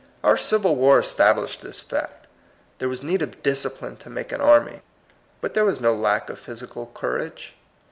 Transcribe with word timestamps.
Our 0.23 0.35
Civil 0.35 0.77
War 0.77 0.97
established 0.97 1.61
this 1.61 1.79
fact: 1.79 2.25
There 2.79 2.89
was 2.89 3.03
need 3.03 3.21
of 3.21 3.43
discipline 3.43 3.97
to 3.97 4.09
make 4.09 4.31
an 4.31 4.41
army. 4.41 4.81
But 5.41 5.53
there 5.53 5.63
was 5.63 5.79
no 5.79 5.93
lack 5.93 6.27
of 6.27 6.43
physi 6.43 6.73
cal 6.73 6.89
courage. 6.91 7.53